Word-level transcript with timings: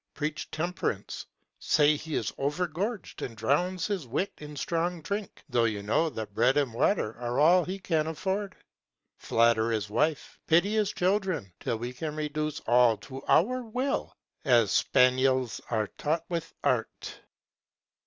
Preach 0.15 0.49
temperance: 0.49 1.27
say 1.59 1.95
he 1.95 2.15
is 2.15 2.31
overgorg'd 2.39 3.21
and 3.21 3.37
drowns 3.37 3.85
his 3.85 4.07
wit 4.07 4.31
In 4.39 4.55
strong 4.55 5.03
drink, 5.03 5.43
though 5.47 5.65
you 5.65 5.83
know 5.83 6.09
that 6.09 6.33
bread 6.33 6.57
and 6.57 6.73
water 6.73 7.15
are 7.19 7.39
all 7.39 7.63
He 7.65 7.77
can 7.77 8.07
afford. 8.07 8.55
Flatter 9.19 9.69
his 9.69 9.91
wife, 9.91 10.39
pity 10.47 10.73
his 10.73 10.91
children, 10.91 11.53
till 11.59 11.77
we 11.77 11.93
can 11.93 12.15
Reduce 12.15 12.59
all 12.61 12.97
to 12.97 13.21
our 13.25 13.61
will, 13.61 14.17
as 14.43 14.71
spaniels 14.71 15.61
are 15.69 15.85
taught 15.85 16.25
with 16.29 16.51
art.' 16.63 17.19